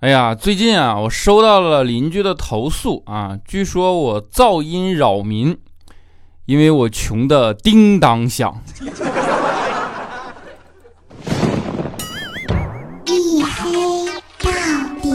[0.00, 5.58] 哎呀，最近啊，我收到了邻居的投诉啊，据说我噪音扰民，
[6.46, 8.62] 因为我穷的叮当响。
[13.06, 14.06] 一黑
[14.38, 14.50] 到
[15.02, 15.10] 底。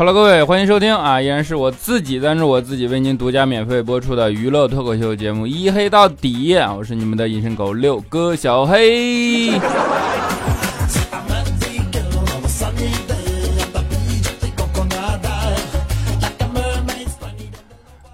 [0.00, 1.20] Hello，各位，欢迎收听啊！
[1.20, 6.72] 依然是我自己赞助我自己为您独家免费播出的娱乐脱口秀节目《一黑到底》啊！
[6.74, 9.50] 我是你们的隐身狗六哥小黑。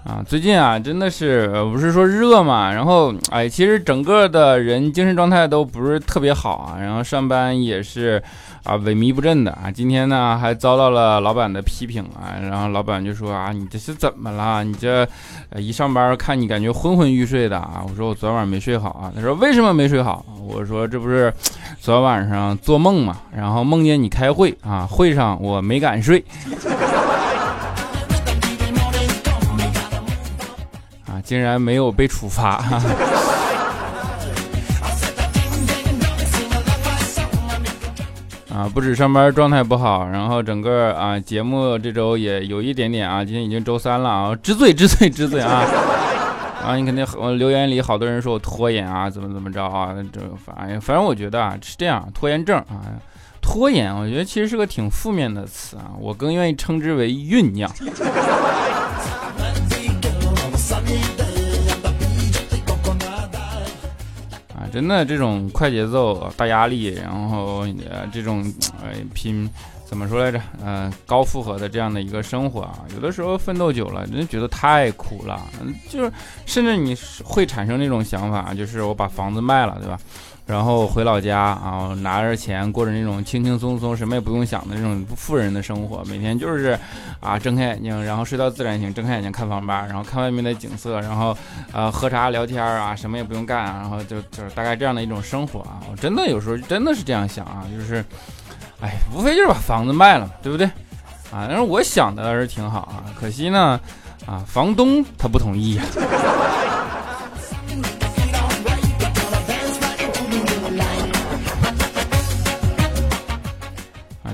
[0.03, 2.73] 啊，最近啊，真的是不是说热嘛？
[2.73, 6.75] 然后哎，其实整个的人精神状态都不是特别好啊。
[6.81, 8.21] 然后上班也是。
[8.67, 9.71] 啊，萎靡不振的啊！
[9.71, 14.61] 今天呢还遭到了老板的批评啊，然后老板就说啊，你这是怎么了？
[14.61, 15.07] 你这
[15.55, 17.81] 一上班看你感觉昏昏欲睡的啊！
[17.87, 19.09] 我说我昨晚没睡好啊。
[19.15, 20.25] 他说为什么没睡好？
[20.45, 21.33] 我说这不是
[21.79, 26.21] 昨晚上做梦嘛，然后梦见你开会啊，会上我没敢睡
[31.07, 32.61] 啊，竟然没有被处罚。
[38.57, 45.63] 啊，不止上班状态不好，然后整个啊节目这周也有一点点啊，今天已经周三了啊，知罪知罪知罪啊！
[46.65, 49.93] 啊，你肯定我留言里好多人说我拖延啊，怎么怎么着啊？
[50.11, 52.81] 这反正反正我觉得啊是这样，拖延症啊，
[53.43, 57.69] 拖延，我觉得其实是个挺负面的词啊，我更愿意称之为酝酿。
[64.77, 68.43] 真的这种快节奏、大压力，然后呃这种
[68.79, 69.49] 呃拼
[69.83, 70.39] 怎么说来着？
[70.63, 75.41] 嗯，高负荷的这样的一个生活啊，有的时候奋斗久了，真觉得太苦了。
[75.89, 76.11] 就是
[76.45, 79.99] 甚至你会产生那种想法，就是我把房子卖了，对吧？
[80.47, 86.79] 然后回老家啊，拿着钱过着那种轻轻松松、什么也不用想的那种富人的生活，每天就是
[87.19, 91.37] 啊，睁开眼睛，然后睡到自然醒，睁开眼睛看房吧，然后看外面的景色，然后
[91.73, 95.83] 呃喝茶聊天啊，什么也不用干，然后就就是大概这样的一种生活啊。
[95.91, 98.03] 我真的有时候真的是这样想啊，就是，
[98.79, 100.65] 哎，无非就是把房子卖了，对不对？
[101.29, 103.77] 啊，但是我想的是挺好啊，可惜呢，
[104.25, 105.83] 啊，房东他不同意呀。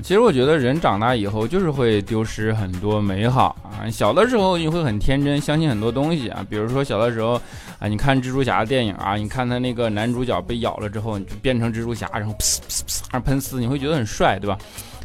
[0.03, 3.89] 其实我觉得人长大以后就是会丢失很多美好啊。
[3.89, 6.45] 小的时候你会很天真，相信很多东西啊。
[6.49, 7.41] 比如说小的时候
[7.79, 14.57] 啊，你看蜘蛛侠的电影啊，你看他那个男主角被咬了之后，你就变成蜘蛛侠，然后噗噗噗噗喷丝，你会觉得很帅，对吧？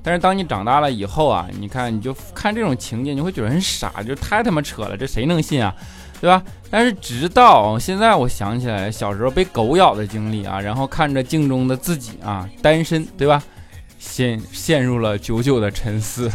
[0.02, 5.72] 但是当你长大了以后啊，你看你就看这种情节，你会觉得很傻，就太他妈扯了，这谁能信啊，
[6.20, 6.42] 对吧？
[6.70, 13.40] 但是直到现在，我想起来小时候被狗咬的经历啊，然后看着镜中的自己啊，单身，对吧？
[13.98, 16.28] 陷陷入了久久的沉思。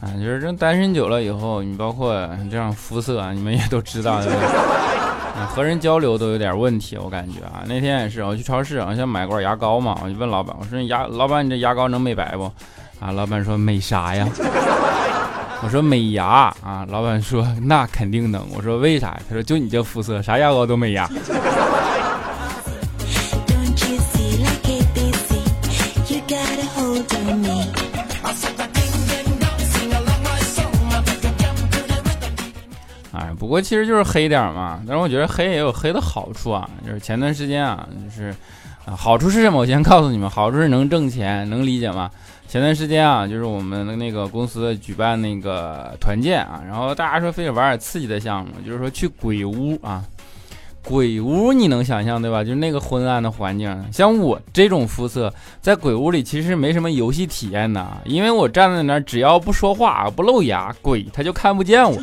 [0.00, 4.20] 啊，就是这单身久了以后，你包括这样肤色啊，你们也都知道，
[5.48, 7.62] 和人交流都有点问题，我感觉啊。
[7.66, 12.50] 那天也是，我去超市，我想买罐牙膏嘛，我就问老板，我说你牙老板，你这牙膏能美白不？
[12.98, 14.28] 啊，老板说美啥呀？
[15.64, 16.26] 我说美牙
[16.62, 18.44] 啊，老板说那肯定能。
[18.54, 19.18] 我说为啥？
[19.28, 21.08] 他说就你这肤色，啥牙膏都美牙。
[33.12, 34.82] 哎，不过其实就是黑点嘛。
[34.84, 38.34] 但是我觉得黑也有黑的好处啊，就是前段时间啊，就是
[38.84, 39.58] 啊，好处是什么？
[39.58, 42.10] 我先告诉你们，好处是能挣钱，能理解吗？
[42.48, 50.04] 前段时间啊，就是我们的那个公司举办那个团建啊，然后大家说非得玩点刺激的项目，就是说去鬼屋啊。
[50.84, 52.42] 鬼屋你能想象对吧？
[52.42, 61.96] 就是那个昏暗的环境，像我这种肤色，在鬼屋里其实没什么游戏体验的，因为我站在那儿，只要不说话不露牙，鬼他就看不见我。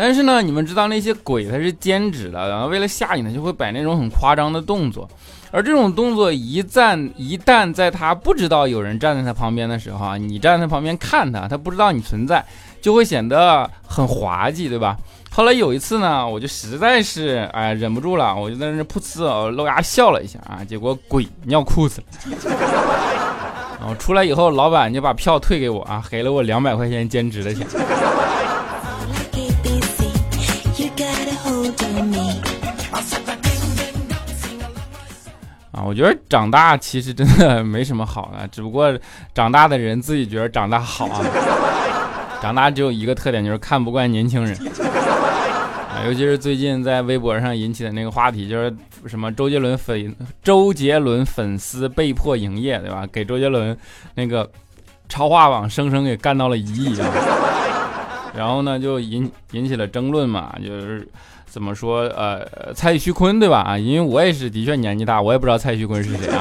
[0.00, 5.06] 但是呢，你们知道那些鬼他是兼职的，然后为了吓你呢，就会摆那种很夸张的动作。
[5.50, 12.42] 而这种动作一旦一旦在他不知道有人站在他旁边的时候啊，你站在他旁边看他，他不知道你存在，
[12.80, 14.96] 就会显得很滑稽，对吧？
[15.30, 22.06] 后来有一次呢，我就实在是哎忍不住了，我就在那噗呲露牙笑了一下啊，结果鬼尿裤子了。
[23.78, 27.66] 然后出来以后，老板就把票退给我啊，给了我两百块钱兼职的钱。
[35.90, 38.96] 我觉得长大其实真的没什么好的， 只不过
[39.34, 41.20] 长大的人自己觉得长大好啊。
[42.40, 44.56] 长大只有一个特点，就是看不惯年轻人
[45.90, 48.72] 啊，尤其是最近在微博上引起的那个话题，就是
[49.06, 50.14] 什么周杰伦粉
[50.44, 53.04] 周杰伦粉丝被迫营业，对吧？
[53.10, 53.76] 给周杰伦
[54.14, 54.48] 那个
[55.08, 57.08] 超话网生生给干到了一亿啊！
[58.32, 61.06] 然后呢，就引引起了争论嘛，就是
[61.50, 63.58] 怎么说呃，蔡徐坤对吧？
[63.62, 66.40] 啊，因为我也是的确年纪大，我也不知道蔡徐坤是谁啊。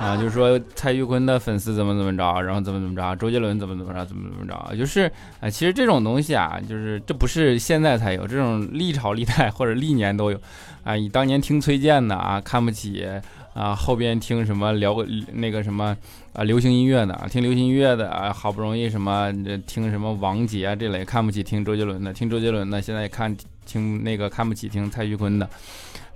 [0.00, 10.38] 啊，就是说蔡徐坤的粉丝怎么怎么着，然后怎么怎么着，周杰伦怎么怎么着，怎么怎么着，就是啊，其实这种东西啊，就是这不是现在才有，这种历朝历代或者历年都有，
[10.84, 13.06] 啊，你当年听崔健的啊，看不起
[13.54, 14.94] 啊，后边听什么聊
[15.32, 15.96] 那个什么
[16.34, 19.32] 啊，流行音乐的啊，听流行音乐的啊，好不容易什么
[19.66, 23.34] 听什么王杰啊这类，看不起听周杰伦的，听周杰伦的，现在看
[23.66, 25.48] 听那个看不起听蔡徐坤的。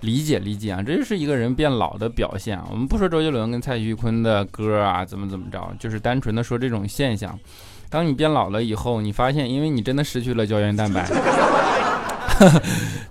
[0.01, 2.57] 理解理解啊，这就是一个人变老的表现。
[2.71, 7.37] 我们不说周杰伦跟蔡徐坤的歌啊怎么怎么着，就是单纯的说这种现象。
[7.89, 11.05] 当你变老了以后，你发现，因为你真的失去了胶原蛋白。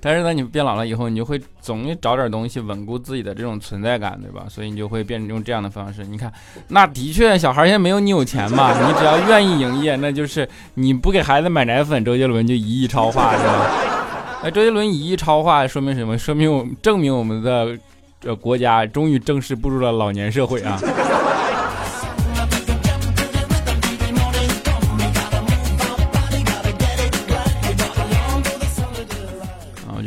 [0.00, 4.46] 但是呢，你变老了以后，你就会总找点东西稳固自己的这种存在感，对吧？
[4.48, 6.04] 所以你就会变成用这样的方式。
[6.06, 6.32] 你看，
[6.68, 8.72] 那的确，小孩现在没有你有钱嘛。
[8.72, 13.97] 你只要愿意营业，那就是你不给孩子买奶粉，周杰伦就一亿超话，是吧？
[14.40, 16.16] 哎，周杰伦以一超话，说明什么？
[16.16, 17.76] 说明我证明我们的
[18.20, 20.80] 这国家终于正式步入了老年社会啊！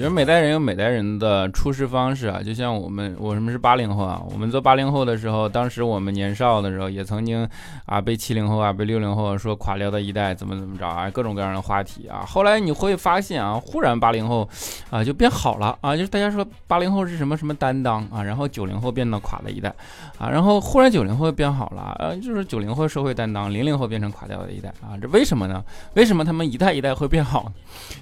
[0.02, 4.20] 觉得每代人有每代人的处事方式啊，就像我们，我什么是八零后啊？
[4.34, 7.48] 我们做八零后的时候，当时我们年少的时候，也曾经
[7.86, 12.26] 啊被七零后啊被六零后说垮掉的一代怎么怎么着啊，各种各样的话题啊。
[12.26, 14.50] 后来你会发现啊，忽然八零后
[14.90, 19.72] 啊就变好了啊，就是大家说八零后是什么什么担当啊，然后九零后变得垮的一代
[20.18, 25.64] 啊，然后忽然九零后变好了啊，就是九零后社会担当，零零后变成垮掉的一代啊，这为什么呢？
[25.94, 27.54] 为什么他们一代一代会变好？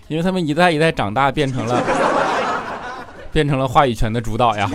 [0.08, 1.89] 因为他们一代一代长大变成了。
[3.32, 4.70] 变成了话语权的主导呀。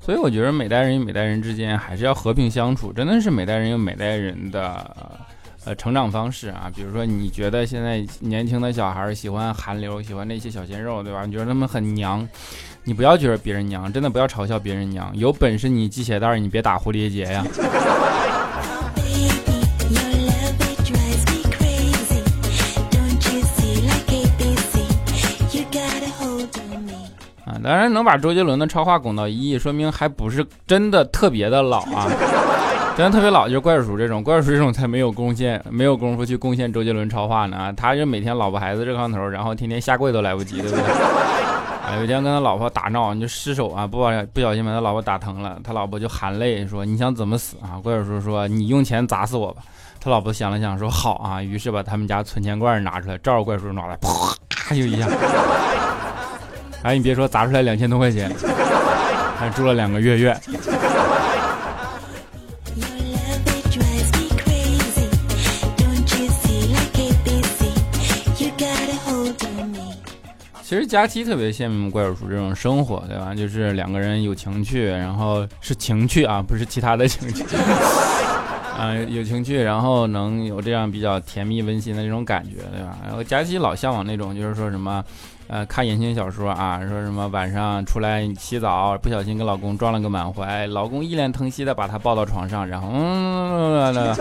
[0.00, 4.94] 所以我觉得每代人与每代人之间还是要和平相处，真的是每代人有每代人的
[5.64, 6.70] 呃成长方式啊。
[6.76, 11.24] 比如说，你觉得现在年轻的小孩喜欢韩流，喜欢那些小鲜肉，对吧？
[11.24, 12.28] 你觉得他们很娘，
[12.82, 15.10] 你不要觉得别人娘，真的不要嘲笑别人娘。
[15.14, 17.42] 有本事你系鞋带，你别打蝴蝶结呀。
[27.64, 32.06] 当然能把周杰伦的超话拱到一亿，说明还不是真的特别的老啊！
[32.94, 37.72] 真的特别老就是怪叔这种，怪叔这种才没有贡献，没有功夫去贡献周杰伦超话呢。
[37.76, 40.84] 他就每天老婆孩子热炕头，然后天天下跪都来不及，对不对？
[40.84, 49.62] 啊， 有一天跟他老婆打闹，你就失手啊，不把不小心把他老婆打疼了，他老婆就含泪说：“你想怎么死啊？”怪叔说：“你用钱砸死我吧。”
[49.98, 55.08] 他老婆想了想说：“好啊。”于是把他们家存钱罐拿出来，照着怪叔脑袋啪就一下。
[56.84, 58.30] 哎，你别说，砸出来两千多块钱，
[59.38, 60.38] 还住了两个月院。
[70.62, 73.34] 其实佳期特别羡慕怪叔叔这种生活，对吧？
[73.34, 77.44] 就是两个人有情趣，然后是情趣啊，不是其他的情趣。
[78.76, 82.98] 啊，有情趣，然后能有这样比较甜蜜温馨的这种感觉，对吧？
[83.06, 85.04] 然后佳琪老向往那种，就是说什么。
[85.46, 94.14] 呃，看言情小说啊，说什么晚上出来洗澡，不小心跟老公撞了个满怀，老公一脸疼惜的把她抱到床上，然后嗯，那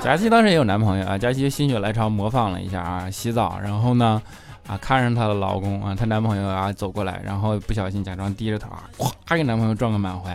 [0.00, 4.20] 佳琪当时也有男朋友啊，佳琪心血来潮模仿了一下啊，洗澡，然后呢，
[4.66, 8.82] 啊，看上她的老公啊，她男朋友啊走过来，然后不小心假装低着头啊，
[9.28, 10.32] 咵给男朋友撞个满怀，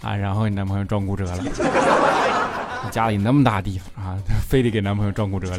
[0.00, 1.36] 啊，然后你男朋友撞骨折了，
[2.90, 5.58] 家里那么大地方啊， 非得给男朋友撞骨折了。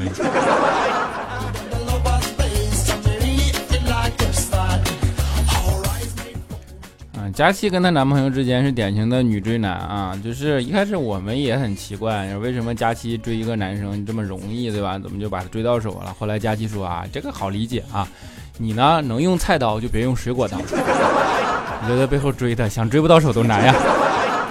[7.34, 15.00] 佳琪跟她男朋友之间是典型的女追男啊，就是一开始我们也很奇怪，为什么佳琪追一个男生这么容易，对吧？
[15.00, 16.14] 怎么就把他追到手了？
[16.20, 18.08] 后来佳琪说啊，这个好理解啊，
[18.60, 20.60] 你呢能用菜刀就别用水果刀，
[21.82, 23.74] 你就在背后追他，想追不到手都难呀。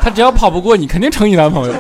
[0.01, 1.75] 他只要跑不过你，肯定成你男朋友。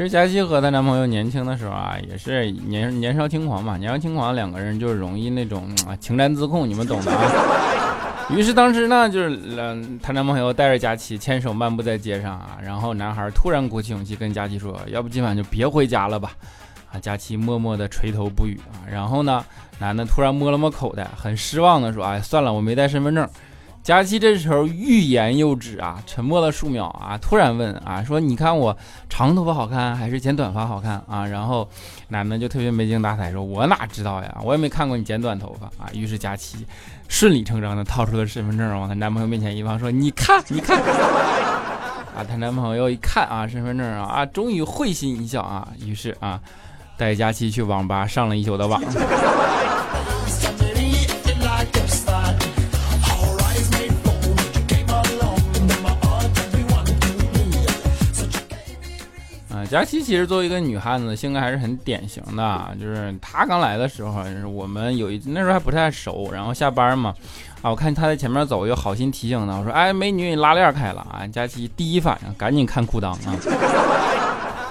[0.00, 8.26] 其实佳琪和她男朋友年轻的时候啊，也是年年少轻狂嘛，年少轻狂两个人就容易那种啊情难自控，你们懂的啊。
[8.34, 16.32] 于是当时呢，就是嗯，她男朋友带着佳琪牵手漫步在街上啊，然后男孩突然鼓起勇气跟佳琪说：“要不今晚就别回家了吧？”
[16.90, 18.80] 啊，佳琪默默的垂头不语啊。
[18.90, 19.44] 然后呢，
[19.78, 23.28] 男的突然摸了摸口袋，很失望的说：“哎，算了，我没带身份证。”
[23.82, 28.76] 佳琪这时候欲言又止啊，沉默了数秒啊，突然问啊，说：“你看我
[29.08, 31.66] 长头发好看还是剪短发好看啊？”然后
[32.08, 36.66] 男的就特别没精打采说：“我哪知道呀，我也没看过你剪短头发啊。”于是佳琪
[37.08, 40.78] 顺理成章的掏出了身份证，往她男朋友面前一放，说：“你看， 你看。”
[42.14, 46.38] 啊，她男朋友一看啊，身份证啊，啊，终于会心一笑啊，于是啊，
[46.98, 48.80] 带佳琪去网吧上了一宿的网。
[59.70, 62.76] 佳琪其实作为一个女汉子，性格还是很典型的。
[62.80, 67.14] 就是她刚来的时候，我们有一那时候还不太熟，然后下班嘛，
[67.62, 73.18] 啊，我看她在前面走，我就好心提醒她，我说：“哎，美女，你拉链开了啊！”佳琪第一反应赶紧看裤裆啊，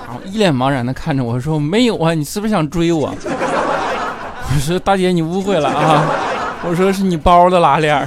[0.06, 6.06] 然后一脸茫然的看着我说：“没有啊，你是不是想追我？” 我说：“大姐，你误会了啊，
[6.66, 8.06] 我说是你包的拉链。”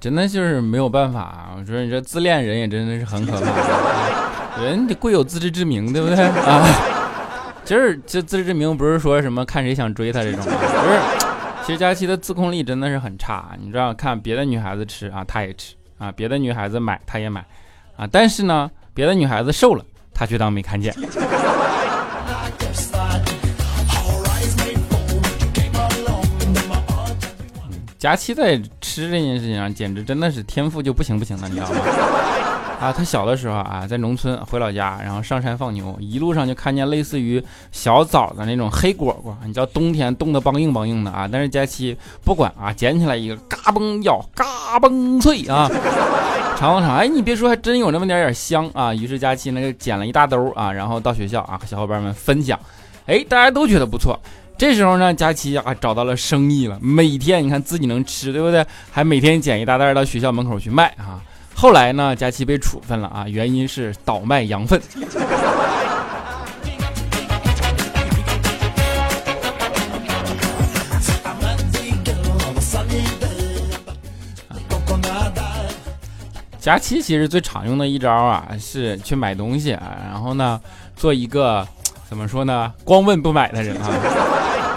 [0.00, 6.66] 真的就是没有办法，我说你这自恋人也真的是很可怕，人得贵有自知之明，对不对啊？
[7.66, 10.98] 就是这自知之明不是说什么看谁想追他这种，不是。
[11.66, 17.44] 其实佳琪的自控力真的是很差，你知道，看别的女孩子吃啊，她也吃啊；别的女孩子买，她也买
[17.96, 18.08] 啊。
[18.10, 20.94] 但是呢，别的女孩子瘦了，她却当没看见。
[27.98, 28.58] 佳期在
[28.90, 31.76] 吃这件事情上，简直真的是天赋就不行不行的，你知道吗？
[32.80, 41.28] 啊，他小的时候啊，在农村回老家，然后上山放牛，一路上就看见类似于小枣的那种黑果果，你知道冬天冻得梆硬梆硬的啊。
[41.30, 44.44] 但是佳期不管啊，捡起来一个，嘎嘣咬，嘎
[44.80, 45.70] 嘣脆啊，
[46.58, 48.92] 尝了尝，哎，你别说，还真有那么点点香啊。
[48.92, 52.58] 于是佳期呢就捡了一大兜啊，然后到学校啊和小伙伴们分享，
[53.06, 54.18] 哎，大家都觉得不错。
[54.60, 58.62] 这时候呢，佳琪啊找到了生意了，每天你看自己能吃，对不对？
[58.92, 61.18] 还每天捡一大袋到学校门口去卖啊。
[61.54, 64.78] 后来呢，佳琪被处分了啊，原因是倒卖羊粪。
[76.60, 80.60] 佳琪其实最常用的一招啊，是去买东西啊，然后呢，
[80.94, 81.66] 做一个
[82.10, 84.29] 怎么说呢，光问不买的人啊。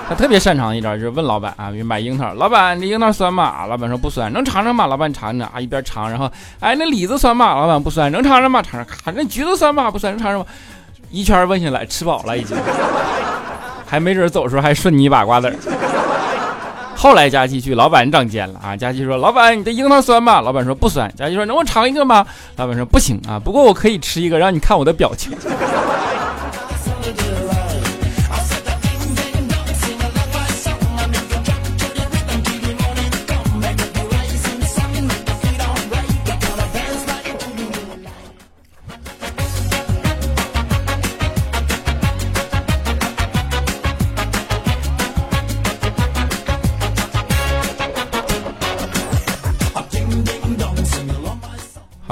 [0.07, 3.65] 他特别擅长一招，就是问老板啊，买樱桃，老板这樱桃酸吗？
[3.67, 4.85] 老板说不酸，能尝尝吗？
[4.85, 6.29] 老板尝尝啊，一边尝，然后，
[6.59, 7.55] 哎，那李子酸吗？
[7.55, 8.61] 老板不酸，能尝尝吗？
[8.61, 9.89] 尝尝，看那橘子酸吗？
[9.89, 10.45] 不酸，能尝尝吗？
[11.09, 12.55] 一圈问下来，吃饱了已经，
[13.85, 15.51] 还没准走时候还顺你一把瓜子。
[16.95, 20.41] 后来佳琪去，老板长尖了啊，佳琪说，老板你的樱桃酸吗？
[20.41, 22.25] 老板说不酸，佳琪说能我尝一个吗？
[22.57, 25.31] 老板说不行啊，不过我可以吃一个，让你看我的表情。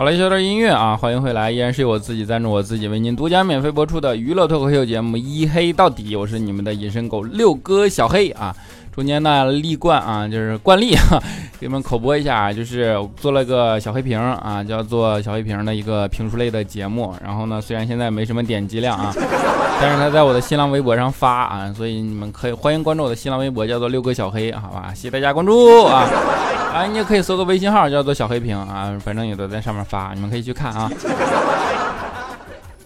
[0.02, 8.52] 好了，一小段音乐啊，欢迎回来，依然是由我自己赞助我自己为您独家免费播出的娱乐脱口秀节目《一黑到底》，我是你们的隐身狗六哥小黑啊。
[8.92, 11.22] 中间呢，立冠啊，就是惯例啊，
[11.62, 17.14] 给你们口播一下，就是做了个小黑屏啊，叫做小黑屏的一个评书类的节目。
[17.24, 19.14] 然后呢，虽然现在没什么点击量啊，
[19.80, 24.92] 但是他在我的新浪微博上发啊，所以你们可以欢迎关注我的新浪微博，叫做六哥小黑，好吧？
[24.96, 26.10] 谢谢大家关注啊！
[26.74, 30.92] 啊，你也可以搜个微信号，叫做小黑屏啊，反正也都在上面发，你们可以去看啊。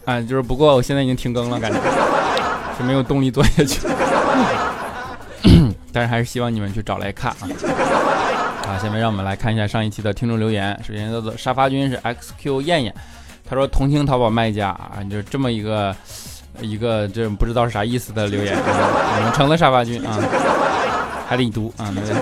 [0.04, 1.80] 啊，就是不过我现在已经停更了，感觉
[2.78, 3.88] 是没有动力做下去。
[5.94, 7.48] 但是还是希望你们去找来看啊！
[8.68, 10.78] 啊，下面让我们来看一下上一期的听众留言。
[10.84, 12.94] 首先叫做沙发君是 XQ 燕燕，
[13.48, 15.96] 他说同情淘宝卖家啊，就这么一个
[16.62, 18.58] 一个这不知道是啥意思的留言，
[19.18, 20.18] 你们成了沙发君啊，
[21.28, 22.16] 还得读啊，对？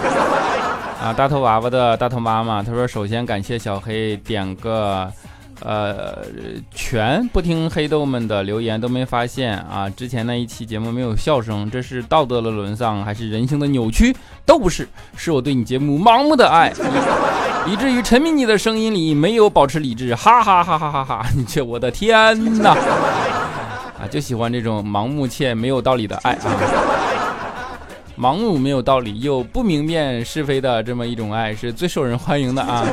[1.01, 5.11] 啊，大头娃娃的大头妈妈，他说首先感谢小黑点个
[5.61, 6.25] 呃，
[6.73, 9.89] 全不听黑豆们的留言都没发现啊！
[9.89, 14.13] 之前那一期节目没有笑声，这是道德的沦丧还是人性的扭曲？
[14.45, 16.73] 都不是，是我对你节目盲目的爱，
[17.65, 21.25] 以至于沉迷你的声音里没有保持理智，哈哈哈哈哈哈！
[21.35, 22.71] 你这我的天哪！
[22.71, 26.51] 啊，就喜欢这种盲目且没有道理的爱啊！
[28.19, 32.85] 盲目没有道理又不明辨是非的这么一种爱，是最受人欢迎的啊！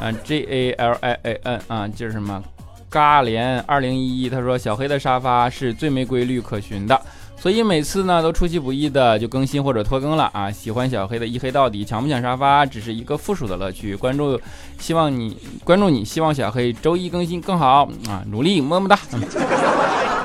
[0.00, 2.42] 啊，J A L I A N 啊，就是什么？
[2.88, 7.00] 嘎连二零一一，他说小黑的沙发是最没规律可循的，
[7.36, 10.50] 所以每次呢都出其不意的就更新或者拖更了啊。
[10.50, 13.94] 喜欢小黑的一黑到底，抢不抢沙发只是一个附属的乐趣。
[13.94, 14.40] 关注，
[14.80, 18.98] 希望你关注你，希望小黑周一更新更好啊，努力么么哒。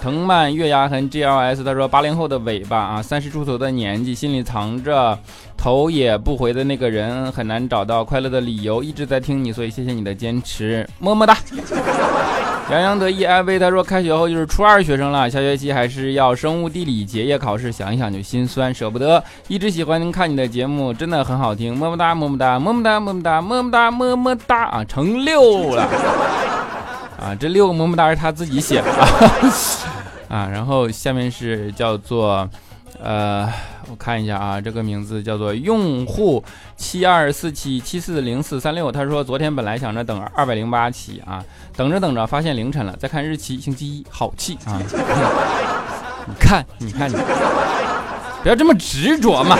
[0.00, 5.18] 藤蔓月牙痕 G L S，他说八零后的尾巴啊，三十出头的年纪，心里藏着
[5.56, 11.36] 头也不回的那个人，很难找到快乐的理由，一直在听你，所以谢谢你的坚持，么么哒。
[12.70, 19.24] 洋洋得意 I V，他说开学后就是初二学生了，下学期还是要生物地理结业考试，想一想就心酸，舍不得。
[19.48, 25.88] 一直喜欢看你的节目，真的很好听，么么哒么么哒么么哒么么哒么么哒么么哒啊，成六了
[27.20, 28.90] 啊，这六个么么哒是他自己写的。
[30.30, 32.48] 啊，然后下面是叫做，
[33.02, 33.50] 呃，
[33.90, 36.44] 我看一下啊，这个名字叫做用户
[36.76, 38.92] 七二四七七四零四三六。
[38.92, 41.42] 他说昨天本来想着等二百零八期啊，
[41.76, 44.78] 等着等着发现凌晨了，再看日期星期一，好气啊！
[46.28, 47.16] 你看，你看你，
[48.42, 49.58] 不要这么执着嘛！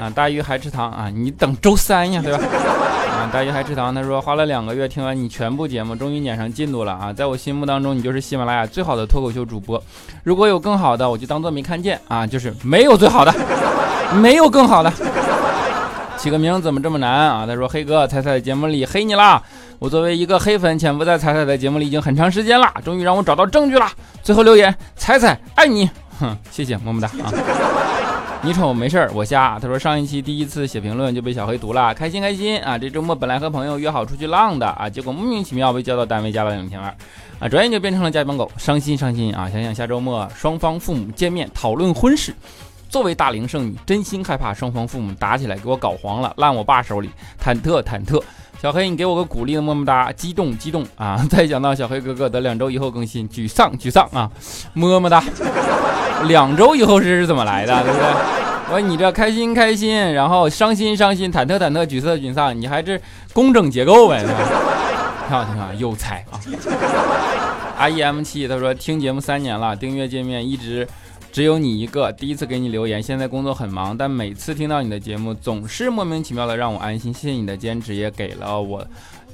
[0.00, 2.40] 啊，大鱼还吃糖啊，你等周三呀，对吧？
[3.30, 7.12] 大鱼还吃糖，他说花了两个月听完你全部节目，终于撵上进度了啊！
[7.12, 9.82] 在我心目当中，你就是喜马拉雅最好的脱口秀主播。
[10.24, 12.26] 如果有更好的，我就当做没看见啊！
[12.26, 13.34] 就是没有最好的，
[14.20, 14.92] 没有更好的。
[16.16, 17.44] 起个名怎么这么难啊？
[17.46, 19.42] 他说黑哥，彩彩的节目里黑你啦！
[19.78, 23.86] 我作为一个黑粉，潜伏在彩彩的节目里已经很长时间了，终于让我找到证据了。
[24.22, 27.30] 最后留言，彩彩爱你，哼，谢谢，么么哒啊！
[28.40, 29.58] 你瞅没事儿，我瞎。
[29.60, 32.78] 他说上一期第一次写评论就被小黑读了，开心开心啊！
[32.78, 36.96] 这周末本来和朋友约好出去浪的啊，结果莫名其妙被叫到单位加班两千万，
[37.40, 39.50] 啊，转眼就变成了加班狗，伤心伤心啊！
[39.50, 42.32] 想想下周末双方父母见面讨论婚事，
[42.88, 47.10] 作为大龄剩女，真心害怕双方父母打起来给我搞黄了，烂我爸手里，
[47.42, 48.22] 忐忑忐忑。
[48.60, 51.24] 小黑，你给我个鼓励的么么哒，激动激动啊！
[51.30, 54.28] 再想到小黑哥哥等两周以后更新，沮丧沮丧啊，
[54.74, 55.22] 么么哒。
[56.24, 58.06] 两周以后是怎么来的，对不对？
[58.70, 63.00] 我说你这开心开心，然后伤心伤心，忐忑忐忑，沮丧沮丧，你还是
[63.32, 64.24] 工整结构呗？
[64.24, 66.40] 挺好挺好，有才啊
[67.78, 70.86] ！R E M 七他说听节目三年了，订阅界面一直
[71.30, 78.84] 只有你一个，第一次给你留言，现在工作很忙，但每次听到你的节目，总是莫名其妙的让我安心，谢谢你的坚持，也给了我，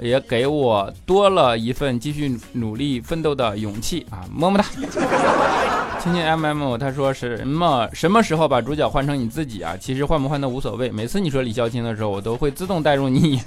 [0.00, 4.20] 也给我多了一份继续努力奋斗的勇气啊！
[4.30, 4.64] 么么哒。
[6.02, 9.74] 亲亲 M M，他说什么什么时候把主角换成你自己啊？
[9.80, 10.90] 其实换不换都无所谓。
[10.90, 13.40] 每次你说李孝钦的时候，我都会自动带入你。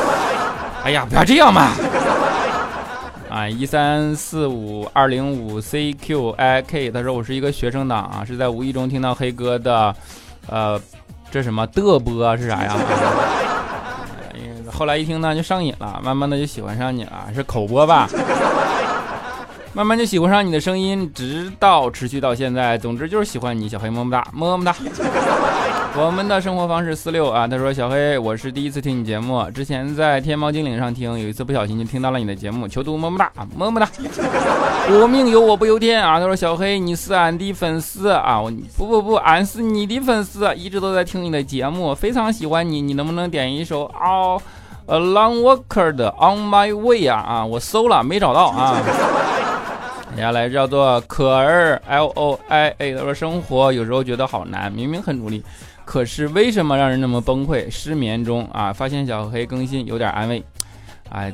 [0.84, 1.72] 哎呀，不要这样嘛！
[3.36, 9.94] 啊，一三四五二零五 C Q I K，他说我是一个学生党啊，是在无意中听到黑哥的，
[10.48, 10.80] 呃，
[11.30, 12.74] 这什么的播是啥呀？
[14.72, 18.08] 后来一听呢就上瘾了，慢慢的就喜欢上你了，是口播吧？
[19.74, 22.78] 慢慢就喜欢上你的声音，直到持续到现在。
[22.78, 24.74] 总之就是喜欢你，小黑么么哒，么么哒。
[25.98, 33.88] 我们的生活方式四六啊，他说小黑，我是第一次听你节目，之前在天猫精灵上听，有一次不小心就听到了你的节目，求读么么哒，么么哒。
[34.90, 38.42] 我命由我不由天啊，他说小黑你是俺的粉丝啊，
[38.76, 44.36] 不不不，俺是你的粉丝，一直都在听你的节目，非常喜欢你，你能不能点一首啊
[44.88, 48.76] ，Along Walker 的 On My Way 啊啊，我搜了没找到啊。
[50.14, 55.42] 接下来叫做可儿 L O I A，他说生活有时候觉得好难，明明很努力，
[55.86, 57.70] 可是为什么让人那么崩溃？
[57.70, 60.44] 失眠中啊，发现小黑更新有点安慰，
[61.08, 61.32] 哎。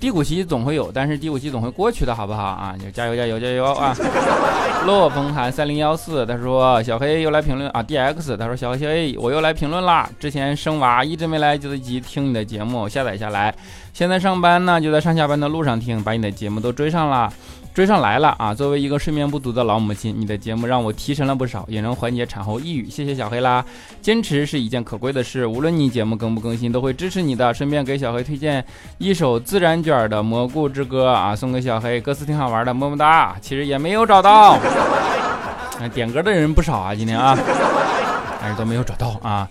[0.00, 2.74] 低谷期总会有，但是低谷期总会过去的，好不好啊？
[2.76, 3.94] 就加油加油加油啊！
[4.86, 10.10] 洛风寒三零幺四，他说小黑又来评论啊，D X，他说小黑小黑我又来评论啦。
[10.18, 13.54] 之前生娃一直没来得及听你的节目，下载下来，
[13.92, 17.32] 现在上班呢，就在上下班的路上听，把你的节目都追上了。
[17.74, 18.52] 追上来了啊！
[18.52, 22.90] 作为一个睡眠不足的老母亲，你的节目让我提神了不少，也能缓解产后抑郁。
[22.90, 23.64] 谢谢小黑啦！
[24.02, 27.54] 坚持是一件可贵的事，无论你节目更不更新，都会支持你的。
[27.54, 28.62] 顺便给小黑推荐
[28.98, 33.36] 一首自然卷的《蘑菇之歌》啊，送给小黑，歌词挺好玩的，么么哒！
[33.40, 34.58] 其实也没有找到，
[35.94, 37.34] 点歌的人不少啊，今天啊，
[38.38, 39.48] 但是都没有找到啊。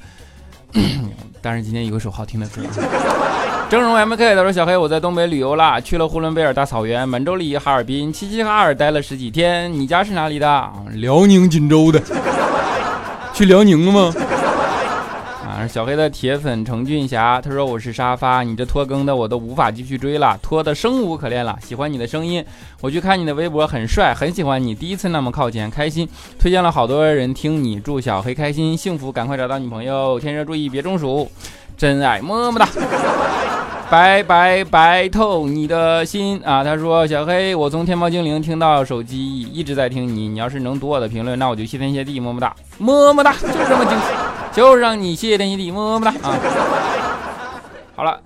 [1.41, 2.61] 但是今天有一首好听的歌。
[3.71, 9.71] 峥嵘 MK 他说：“小黑，我在东北旅游啦，去了呼伦贝尔大草原、满洲里、哈尔滨、齐齐哈尔待了十几天。
[9.71, 10.69] 你家是哪里的？
[10.95, 12.01] 辽宁锦州的。
[13.33, 14.13] 去辽宁了吗？”
[15.47, 21.57] 啊，小黑的铁粉程俊霞，他说：“我是沙发，你这拖更的我都无法继续追了，拖的生无可恋了。
[21.65, 22.43] 喜欢你的声音，
[22.81, 24.75] 我去看你的微博，很帅，很喜欢你。
[24.75, 26.05] 第一次那么靠前，开心。
[26.37, 30.19] 推荐了好多人听你，祝小黑开心幸福，赶快找到女朋友。
[30.19, 31.31] 天热注意别中暑，
[31.77, 32.67] 真爱么么哒。”
[33.91, 36.63] 白白白透你的心啊！
[36.63, 40.29] 他说：“小黑，我从天猫精灵听到手机，一直在听你。
[40.29, 46.39] 你要是能读我的评论，那我就谢天谢地，么么哒，么么哒，就是这么精彩，就让你谢天谢地，么么哒啊！
[47.93, 48.17] 好了，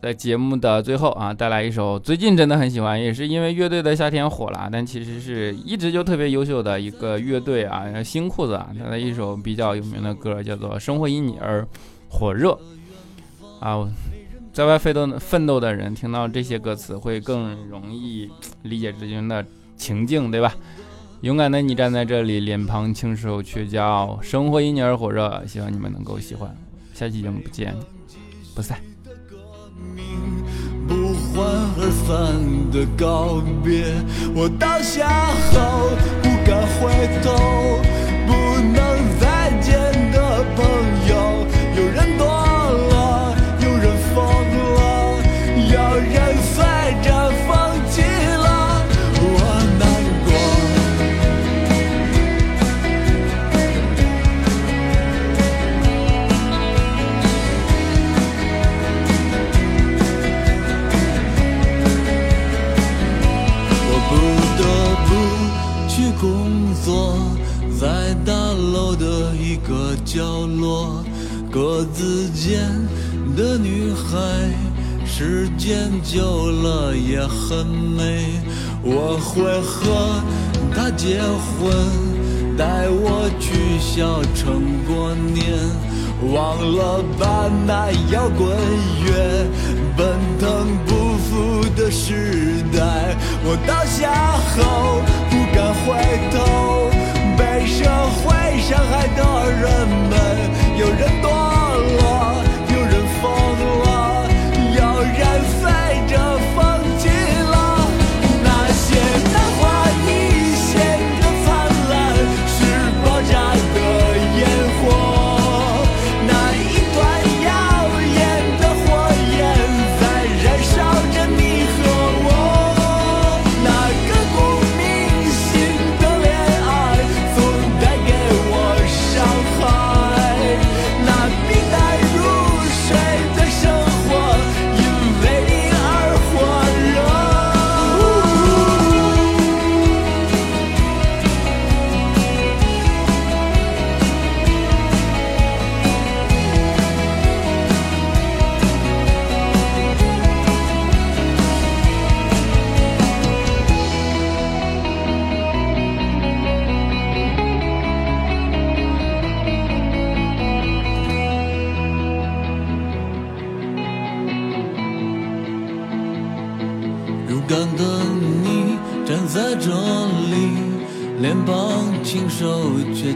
[0.00, 11.66] 在节目的最后啊，带来一首最近真的很喜欢，也是因为乐队的夏天火了，但其实是一直就特别优秀的一个乐队啊，新裤子啊，他的一首比较有名的歌叫做《生活因你而
[12.08, 12.50] 火热》
[13.58, 13.84] 啊。”
[14.52, 18.28] 在外奋斗奋斗的人听到这些歌词会更容易
[18.62, 19.44] 理解之中的
[19.76, 20.54] 情境，对吧？
[21.22, 25.44] 勇敢的你站在这里，脸庞清瘦却骄傲，生活因你而火热。
[25.46, 26.56] 希望你们能够喜欢，
[26.94, 27.74] 下期节目不见
[28.54, 28.78] 不散。
[30.86, 32.34] 不欢而散
[32.70, 33.84] 的告别，
[34.34, 35.08] 我倒下
[35.52, 35.90] 后
[36.22, 36.88] 不敢回
[37.22, 37.34] 头，
[38.26, 38.32] 不
[38.72, 38.78] 能
[39.20, 39.72] 再见
[40.12, 40.64] 的朋
[41.08, 41.37] 友，
[77.28, 78.24] 很美。
[78.82, 80.22] 我会和
[80.74, 81.72] 她结婚，
[82.56, 85.44] 带我去小城过年。
[86.32, 88.48] 忘了吧，那摇滚
[89.04, 89.46] 乐，
[89.96, 93.14] 奔腾不复的时代。
[93.44, 95.00] 我倒下后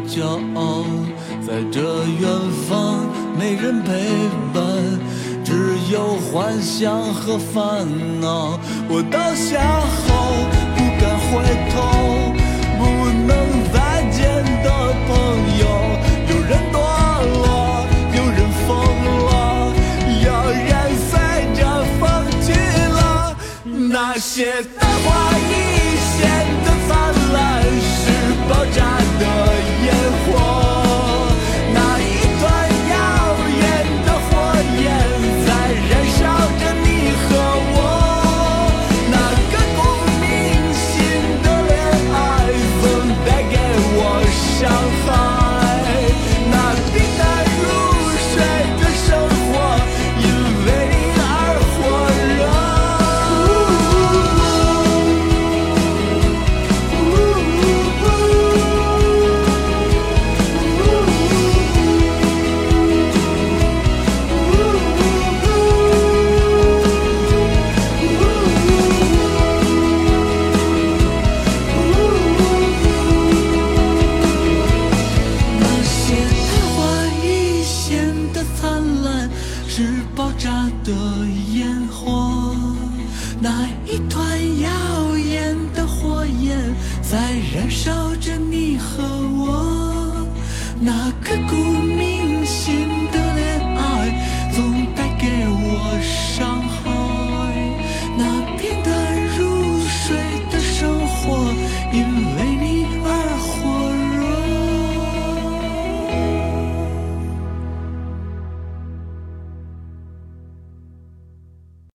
[0.07, 0.85] 骄傲
[1.47, 1.81] 在这
[2.21, 2.29] 远
[2.69, 3.07] 方
[3.39, 3.93] 没人陪
[4.53, 4.63] 伴
[5.45, 7.87] 只有幻想和烦
[8.21, 8.59] 恼。
[8.89, 9.81] 我倒下